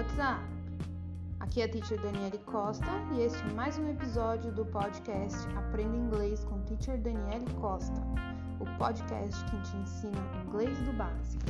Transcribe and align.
What's 0.00 0.18
up? 0.18 0.40
Aqui 1.40 1.60
é 1.60 1.66
a 1.66 1.68
Teacher 1.68 2.00
Daniele 2.00 2.38
Costa 2.46 2.86
e 3.12 3.20
este 3.20 3.38
é 3.42 3.52
mais 3.52 3.76
um 3.76 3.86
episódio 3.86 4.50
do 4.50 4.64
podcast 4.64 5.36
Aprenda 5.58 5.94
Inglês 5.94 6.42
com 6.42 6.58
Teacher 6.62 6.98
Daniele 7.02 7.44
Costa, 7.60 8.00
o 8.58 8.78
podcast 8.78 9.44
que 9.44 9.60
te 9.60 9.76
ensina 9.76 10.16
inglês 10.46 10.78
do 10.84 10.94
básico. 10.94 11.44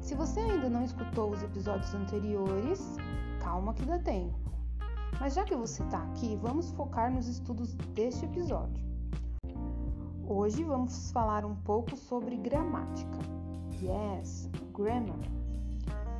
Se 0.00 0.14
você 0.14 0.38
ainda 0.38 0.70
não 0.70 0.84
escutou 0.84 1.32
os 1.32 1.42
episódios 1.42 1.92
anteriores, 1.92 2.96
calma 3.40 3.74
que 3.74 3.84
dá 3.84 3.98
tempo. 3.98 4.38
Mas 5.18 5.34
já 5.34 5.42
que 5.42 5.56
você 5.56 5.82
está 5.82 5.98
aqui, 6.04 6.36
vamos 6.36 6.70
focar 6.70 7.12
nos 7.12 7.26
estudos 7.26 7.74
deste 7.96 8.26
episódio. 8.26 8.80
Hoje 10.24 10.62
vamos 10.62 11.10
falar 11.10 11.44
um 11.44 11.56
pouco 11.56 11.96
sobre 11.96 12.36
gramática. 12.36 13.33
Yes, 13.82 14.48
grammar. 14.72 15.18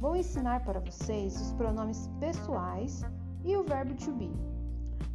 Vou 0.01 0.17
ensinar 0.17 0.65
para 0.65 0.81
vocês 0.81 1.41
os 1.41 1.53
pronomes 1.53 2.11
pessoais 2.21 3.03
e 3.45 3.57
o 3.57 3.65
verbo 3.65 3.95
to 3.95 4.13
be. 4.13 4.31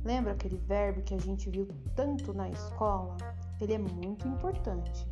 Lembra 0.04 0.32
aquele 0.32 0.58
verbo 0.58 1.02
que 1.02 1.14
a 1.14 1.20
gente 1.20 1.50
viu 1.50 1.68
tanto 1.96 2.34
na 2.34 2.50
escola? 2.50 3.18
Ele 3.60 3.74
é 3.74 3.78
muito 3.78 4.28
importante. 4.28 5.08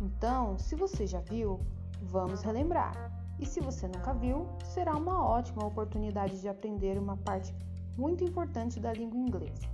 Então, 0.00 0.58
se 0.58 0.74
você 0.74 1.06
já 1.06 1.20
viu, 1.20 1.60
vamos 2.02 2.42
relembrar. 2.42 2.94
E 3.38 3.46
se 3.46 3.60
você 3.60 3.86
nunca 3.86 4.12
viu, 4.14 4.48
será 4.64 4.96
uma 4.96 5.24
ótima 5.24 5.64
oportunidade 5.64 6.40
de 6.40 6.48
aprender 6.48 6.98
uma 6.98 7.16
parte 7.18 7.54
muito 7.96 8.24
importante 8.24 8.80
da 8.80 8.92
língua 8.92 9.18
inglesa. 9.18 9.68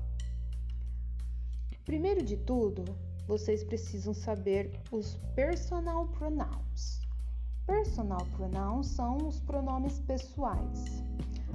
Primeiro 1.85 2.23
de 2.25 2.37
tudo, 2.37 2.85
vocês 3.27 3.65
precisam 3.65 4.15
saber 4.15 4.71
os 4.91 5.17
personal 5.35 6.07
pronouns. 6.09 7.01
Personal 7.67 8.25
pronouns 8.37 8.87
são 8.87 9.17
os 9.17 9.41
pronomes 9.41 9.99
pessoais. 10.01 11.03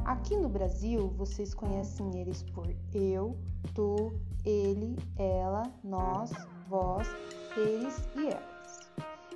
Aqui 0.05 0.36
no 0.36 0.50
Brasil, 0.50 1.09
vocês 1.17 1.53
conhecem 1.53 2.17
eles 2.17 2.44
por 2.44 2.67
eu, 2.94 3.38
tu, 3.73 4.11
ele, 4.44 4.97
ela, 5.16 5.63
nós, 5.83 6.31
vós, 6.67 7.08
eles 7.55 8.03
e 8.16 8.28
elas. 8.28 8.91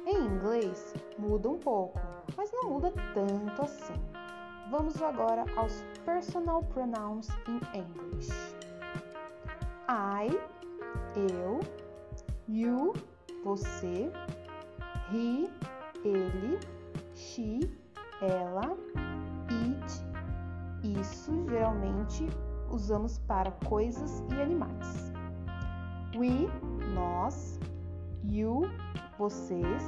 Em 0.05 0.25
inglês, 0.25 0.93
muda 1.17 1.49
um 1.49 1.59
pouco, 1.59 1.99
mas 2.35 2.51
não 2.51 2.71
muda 2.71 2.91
tanto 3.13 3.61
assim. 3.61 3.93
Vamos 4.69 5.01
agora 5.01 5.45
aos 5.55 5.83
personal 6.03 6.63
pronouns 6.63 7.29
in 7.47 7.59
English. 7.77 8.31
I, 9.87 10.27
eu, 11.15 11.54
você, 13.55 14.11
he, 15.13 15.49
ele, 16.03 16.59
she, 17.13 17.61
ela, 18.21 18.77
it, 19.49 20.99
isso 20.99 21.31
geralmente 21.49 22.27
usamos 22.69 23.17
para 23.19 23.51
coisas 23.65 24.21
e 24.33 24.41
animais. 24.41 25.13
We, 26.17 26.49
nós, 26.93 27.57
you, 28.25 28.63
vocês, 29.17 29.83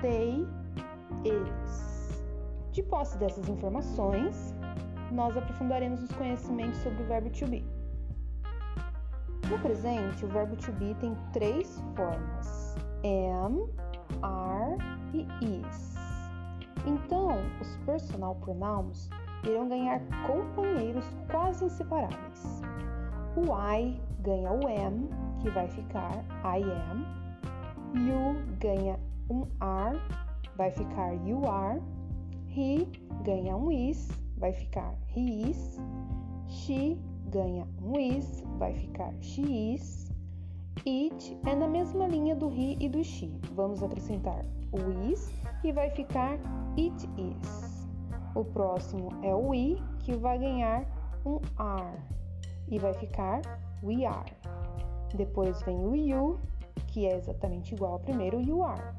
they, 0.00 0.46
eles. 1.24 2.22
De 2.70 2.84
posse 2.84 3.18
dessas 3.18 3.48
informações, 3.48 4.54
nós 5.10 5.36
aprofundaremos 5.36 6.04
os 6.04 6.12
conhecimentos 6.12 6.78
sobre 6.78 7.02
o 7.02 7.06
verbo 7.06 7.30
to 7.30 7.48
be. 7.48 7.79
No 9.50 9.58
presente, 9.58 10.24
o 10.24 10.28
verbo 10.28 10.54
to 10.56 10.70
be 10.72 10.94
tem 11.00 11.16
três 11.32 11.82
formas: 11.96 12.76
am, 13.04 13.68
are 14.22 14.78
e 15.12 15.26
is. 15.44 15.96
Então, 16.86 17.36
os 17.60 17.76
personal 17.78 18.36
pronouns 18.36 19.10
irão 19.44 19.68
ganhar 19.68 20.00
companheiros 20.26 21.04
quase 21.28 21.64
inseparáveis. 21.64 22.62
O 23.36 23.52
I 23.52 24.00
ganha 24.20 24.52
o 24.52 24.68
am, 24.68 25.08
que 25.40 25.50
vai 25.50 25.66
ficar 25.66 26.24
I 26.44 26.62
am. 26.62 27.04
You 27.94 28.40
ganha 28.60 29.00
um 29.28 29.46
are, 29.58 30.00
vai 30.56 30.70
ficar 30.70 31.12
you 31.26 31.44
are. 31.48 31.80
He 32.46 32.86
ganha 33.24 33.56
um 33.56 33.72
is, 33.72 34.08
vai 34.36 34.52
ficar 34.52 34.94
he 35.08 35.50
is. 35.50 35.80
She 36.46 36.96
ganha 37.30 37.66
um 37.82 37.98
is, 37.98 38.42
vai 38.58 38.74
ficar 38.74 39.12
is. 39.20 40.10
It 40.86 41.38
é 41.46 41.54
na 41.54 41.68
mesma 41.68 42.06
linha 42.06 42.34
do 42.34 42.48
he 42.48 42.76
e 42.80 42.88
do 42.88 43.04
she. 43.04 43.30
Vamos 43.54 43.82
acrescentar 43.82 44.44
o 44.72 45.10
is 45.10 45.30
e 45.62 45.72
vai 45.72 45.90
ficar 45.90 46.38
it 46.76 47.08
is. 47.16 47.88
O 48.34 48.44
próximo 48.44 49.10
é 49.22 49.34
o 49.34 49.48
we, 49.48 49.76
que 50.00 50.16
vai 50.16 50.38
ganhar 50.38 50.84
um 51.24 51.40
are 51.58 51.98
e 52.68 52.78
vai 52.78 52.94
ficar 52.94 53.42
we 53.82 54.04
are. 54.04 54.32
Depois 55.14 55.60
vem 55.62 55.78
o 55.84 55.94
you, 55.94 56.40
que 56.88 57.06
é 57.06 57.16
exatamente 57.16 57.74
igual 57.74 57.94
ao 57.94 57.98
primeiro 57.98 58.40
you 58.40 58.62
are. 58.62 58.94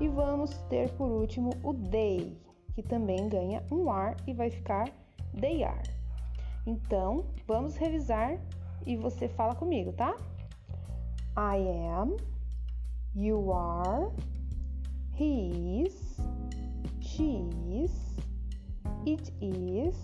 E 0.00 0.08
vamos 0.08 0.56
ter 0.68 0.90
por 0.92 1.10
último 1.10 1.50
o 1.62 1.74
they, 1.74 2.36
que 2.74 2.82
também 2.82 3.28
ganha 3.28 3.62
um 3.70 3.90
are 3.90 4.16
e 4.26 4.32
vai 4.32 4.50
ficar 4.50 4.88
they 5.40 5.64
are. 5.64 5.97
Então, 6.68 7.24
vamos 7.46 7.76
revisar 7.76 8.38
e 8.86 8.94
você 8.94 9.26
fala 9.26 9.54
comigo, 9.54 9.90
tá? 9.94 10.14
I 11.34 11.56
am, 11.88 12.14
you 13.14 13.50
are, 13.50 14.12
he 15.18 15.86
is, 15.86 16.20
she 17.00 17.48
is, 17.72 18.18
it 19.06 19.32
is, 19.40 19.96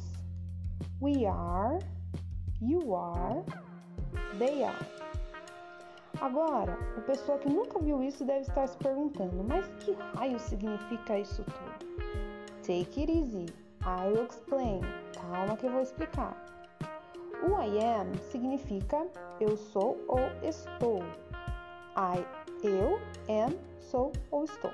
we 1.02 1.26
are, 1.26 1.78
you 2.62 2.94
are, 2.94 3.44
they 4.38 4.64
are. 4.64 4.86
Agora, 6.22 6.78
o 6.96 7.02
pessoal 7.02 7.38
que 7.40 7.50
nunca 7.50 7.78
viu 7.78 8.02
isso 8.02 8.24
deve 8.24 8.40
estar 8.40 8.66
se 8.66 8.78
perguntando: 8.78 9.44
mas 9.44 9.66
que 9.80 9.92
raio 10.16 10.38
significa 10.38 11.18
isso 11.18 11.44
tudo? 11.44 11.86
Take 12.62 13.02
it 13.02 13.12
easy, 13.12 13.44
I 13.82 14.08
will 14.08 14.24
explain. 14.24 14.80
Calma 15.12 15.58
que 15.58 15.66
eu 15.66 15.72
vou 15.72 15.82
explicar. 15.82 16.53
O 17.46 17.60
I 17.60 17.78
am 17.78 18.14
significa 18.32 19.06
eu 19.38 19.54
sou 19.54 20.02
ou 20.08 20.18
estou. 20.42 21.02
I, 21.94 22.24
eu, 22.66 22.98
am, 23.28 23.54
sou 23.82 24.12
ou 24.30 24.44
estou. 24.44 24.72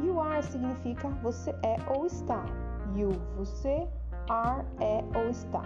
You 0.00 0.20
are 0.20 0.40
significa 0.44 1.08
você 1.20 1.50
é 1.64 1.76
ou 1.92 2.06
está. 2.06 2.44
You, 2.94 3.10
você, 3.36 3.88
are, 4.30 4.64
é 4.78 5.02
ou 5.18 5.28
está. 5.30 5.62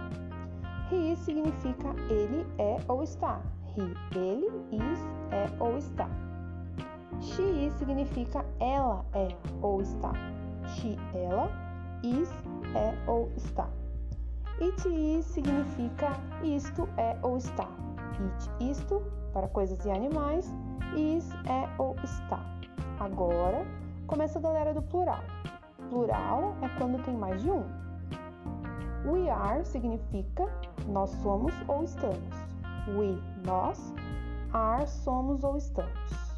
He 0.90 1.14
significa 1.16 1.94
ele 2.08 2.46
é 2.56 2.78
ou 2.88 3.02
está. 3.02 3.42
He, 3.76 4.18
ele, 4.18 4.46
is, 4.72 5.00
é 5.30 5.62
ou 5.62 5.76
está. 5.76 6.08
She 7.20 7.70
significa 7.78 8.46
ela 8.60 9.04
é 9.12 9.28
ou 9.60 9.82
está. 9.82 10.12
She, 10.68 10.96
ela, 11.12 11.50
is, 12.02 12.30
é 12.74 12.94
ou 13.06 13.30
está. 13.36 13.68
It 14.60 14.88
is 14.88 15.24
significa 15.26 16.18
isto 16.42 16.88
é 16.96 17.16
ou 17.22 17.36
está. 17.36 17.68
It, 18.20 18.70
isto, 18.70 19.02
para 19.32 19.46
coisas 19.48 19.84
e 19.84 19.90
animais. 19.90 20.52
Is, 20.96 21.30
é 21.46 21.68
ou 21.78 21.94
está. 22.02 22.40
Agora, 22.98 23.64
começa 24.06 24.38
a 24.38 24.42
galera 24.42 24.74
do 24.74 24.82
plural. 24.82 25.22
Plural 25.90 26.56
é 26.62 26.68
quando 26.78 27.02
tem 27.04 27.16
mais 27.16 27.40
de 27.40 27.50
um. 27.50 27.62
We 29.04 29.30
are 29.30 29.64
significa 29.64 30.48
nós 30.88 31.10
somos 31.22 31.54
ou 31.68 31.84
estamos. 31.84 32.34
We, 32.88 33.22
nós. 33.46 33.94
Are, 34.52 34.86
somos 34.88 35.44
ou 35.44 35.56
estamos. 35.56 36.28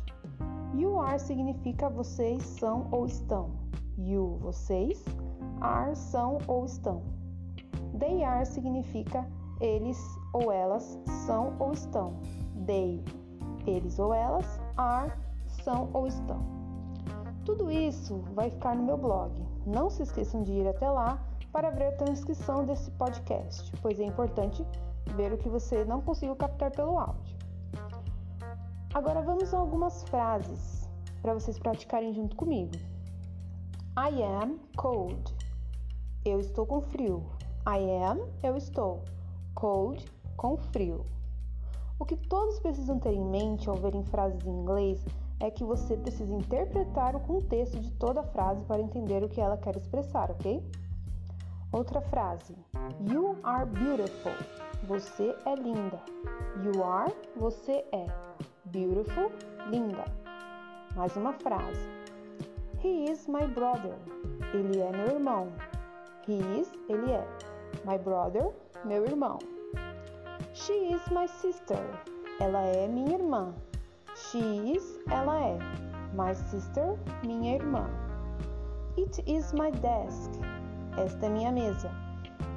You 0.75 1.00
are 1.00 1.19
significa 1.19 1.89
vocês 1.89 2.43
são 2.43 2.87
ou 2.91 3.06
estão. 3.06 3.50
You, 3.97 4.39
vocês. 4.41 5.03
Are, 5.61 5.95
são 5.97 6.39
ou 6.47 6.67
estão. 6.67 7.20
They 8.00 8.25
are 8.25 8.47
significa 8.47 9.26
eles 9.61 9.99
ou 10.32 10.50
elas 10.50 10.99
são 11.26 11.55
ou 11.58 11.73
estão. 11.73 12.14
They, 12.67 13.05
eles 13.67 13.99
ou 13.99 14.14
elas, 14.14 14.58
are, 14.76 15.12
são 15.62 15.91
ou 15.93 16.06
estão. 16.06 16.41
Tudo 17.44 17.70
isso 17.70 18.25
vai 18.35 18.50
ficar 18.50 18.75
no 18.75 18.82
meu 18.82 18.97
blog. 18.97 19.32
Não 19.67 19.91
se 19.91 20.02
esqueçam 20.02 20.43
de 20.43 20.52
ir 20.52 20.67
até 20.67 20.88
lá 20.88 21.23
para 21.52 21.70
ver 21.70 21.88
a 21.88 21.97
transcrição 21.97 22.64
desse 22.64 22.91
podcast, 22.93 23.70
pois 23.82 24.00
é 24.00 24.05
importante 24.05 24.64
ver 25.14 25.32
o 25.32 25.38
que 25.38 25.49
você 25.49 25.85
não 25.85 26.00
conseguiu 26.00 26.37
captar 26.37 26.70
pelo 26.70 26.99
áudio. 26.99 27.37
Agora 28.94 29.20
vamos 29.20 29.52
a 29.52 29.58
algumas 29.58 30.02
frases 30.05 30.88
para 31.20 31.35
vocês 31.35 31.58
praticarem 31.58 32.14
junto 32.14 32.35
comigo. 32.35 32.73
I 33.99 34.23
am 34.23 34.58
cold. 34.76 35.37
Eu 36.25 36.41
estou 36.41 36.64
com 36.64 36.81
frio. 36.81 37.40
I 37.67 37.79
am, 38.03 38.21
eu 38.43 38.57
estou. 38.57 39.03
Cold, 39.55 40.05
com 40.37 40.57
frio. 40.57 41.05
O 41.99 42.05
que 42.05 42.17
todos 42.17 42.59
precisam 42.61 42.99
ter 42.99 43.12
em 43.12 43.25
mente 43.25 43.69
ao 43.69 43.77
verem 43.77 44.03
frases 44.05 44.45
em 44.47 44.51
inglês 44.51 45.05
é 45.39 45.51
que 45.51 45.65
você 45.65 45.97
precisa 45.97 46.35
interpretar 46.35 47.15
o 47.15 47.21
contexto 47.21 47.79
de 47.79 47.91
toda 47.93 48.21
a 48.21 48.25
frase 48.25 48.65
para 48.65 48.81
entender 48.81 49.23
o 49.23 49.29
que 49.29 49.41
ela 49.41 49.57
quer 49.57 49.77
expressar, 49.77 50.31
ok? 50.31 50.62
Outra 51.73 52.01
frase: 52.01 52.57
You 53.01 53.37
are 53.43 53.67
beautiful. 53.67 54.33
Você 54.85 55.37
é 55.45 55.55
linda. 55.55 56.01
You 56.65 56.83
are, 56.83 57.15
você 57.37 57.85
é. 57.93 58.07
Beautiful, 58.65 59.31
linda. 59.69 60.05
Mais 60.97 61.15
uma 61.17 61.33
frase. 61.35 61.89
He 62.83 63.11
is 63.11 63.29
my 63.29 63.47
brother. 63.47 63.95
Ele 64.55 64.81
é 64.81 64.91
meu 64.91 65.17
irmão. 65.17 65.53
He 66.27 66.61
is, 66.61 66.73
ele 66.89 67.12
é. 67.12 67.50
My 67.85 67.99
brother, 67.99 68.51
meu 68.85 69.05
irmão. 69.05 69.39
She 70.55 70.73
is 70.93 71.03
my 71.11 71.27
sister. 71.27 71.79
Ela 72.41 72.63
é 72.63 72.89
minha 72.89 73.15
irmã. 73.17 73.55
She 74.15 74.39
is, 74.75 74.99
ela 75.11 75.39
é. 75.39 75.59
My 76.15 76.35
sister, 76.35 76.99
minha 77.25 77.57
irmã. 77.57 77.89
It 78.99 79.23
is 79.27 79.53
my 79.53 79.71
desk. 79.71 80.31
Esta 80.97 81.27
é 81.27 81.29
minha 81.29 81.53
mesa. 81.53 81.91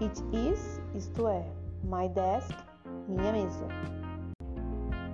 It 0.01 0.21
is, 0.33 0.81
isto 0.95 1.27
é. 1.27 1.45
My 1.83 2.09
desk, 2.09 2.53
minha 3.07 3.31
mesa. 3.31 3.67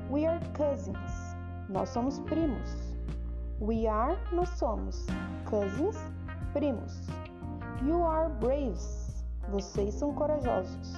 We 0.09 0.25
are 0.25 0.39
cousins. 0.53 1.35
Nós 1.69 1.89
somos 1.89 2.19
primos. 2.19 2.95
We 3.61 3.87
are, 3.87 4.17
nós 4.31 4.49
somos. 4.57 5.05
Cousins, 5.45 5.97
primos. 6.53 7.07
You 7.83 8.03
are 8.03 8.29
braves. 8.39 8.98
Vocês 9.51 9.95
são 9.95 10.13
corajosos. 10.13 10.93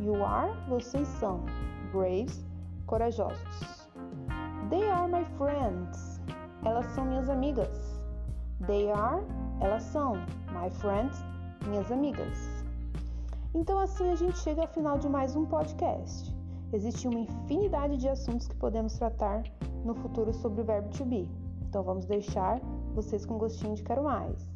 You 0.00 0.24
are, 0.24 0.52
vocês 0.68 1.06
são. 1.20 1.44
Braves, 1.92 2.44
corajosos. 2.86 3.88
They 4.70 4.82
are 4.90 5.10
my 5.10 5.24
friends. 5.38 6.20
Elas 6.64 6.86
são 6.94 7.04
minhas 7.04 7.30
amigas. 7.30 8.02
They 8.66 8.90
are, 8.90 9.22
elas 9.60 9.84
são. 9.84 10.16
My 10.50 10.68
friends, 10.70 11.16
minhas 11.68 11.92
amigas. 11.92 12.64
Então 13.54 13.78
assim 13.78 14.10
a 14.10 14.16
gente 14.16 14.38
chega 14.38 14.62
ao 14.62 14.68
final 14.68 14.98
de 14.98 15.08
mais 15.08 15.36
um 15.36 15.46
podcast. 15.46 16.34
Existe 16.72 17.06
uma 17.06 17.20
infinidade 17.20 17.98
de 17.98 18.08
assuntos 18.08 18.48
que 18.48 18.56
podemos 18.56 18.94
tratar 18.94 19.44
no 19.84 19.94
futuro 19.94 20.32
sobre 20.32 20.62
o 20.62 20.64
verbo 20.64 20.88
to 20.90 21.04
be. 21.04 21.28
Então 21.68 21.84
vamos 21.84 22.06
deixar 22.06 22.60
vocês 22.94 23.24
com 23.24 23.38
gostinho 23.38 23.74
de 23.74 23.84
quero 23.84 24.02
mais. 24.02 24.51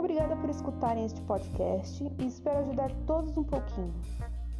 Obrigada 0.00 0.34
por 0.34 0.48
escutarem 0.48 1.04
este 1.04 1.20
podcast 1.20 2.10
e 2.18 2.26
espero 2.26 2.60
ajudar 2.60 2.90
todos 3.06 3.36
um 3.36 3.44
pouquinho. 3.44 3.92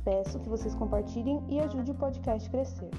Peço 0.04 0.38
que 0.38 0.50
vocês 0.50 0.74
compartilhem 0.74 1.42
e 1.48 1.58
ajude 1.58 1.92
o 1.92 1.94
podcast 1.94 2.46
a 2.46 2.50
crescer. 2.52 2.90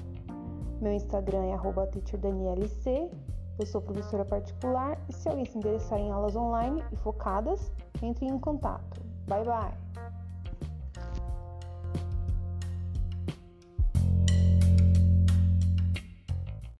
Meu 0.80 0.92
Instagram 0.92 1.44
é 1.44 1.86
teacherdanielc. 1.86 3.12
Eu 3.60 3.64
sou 3.66 3.80
professora 3.80 4.24
particular 4.24 4.98
e 5.08 5.12
se 5.12 5.28
alguém 5.28 5.44
se 5.44 5.56
interessar 5.56 6.00
em 6.00 6.10
aulas 6.10 6.34
online 6.34 6.82
e 6.90 6.96
focadas, 6.96 7.70
entre 8.02 8.26
em 8.26 8.36
contato. 8.40 9.00
Bye 9.28 9.44
bye! 9.44 10.01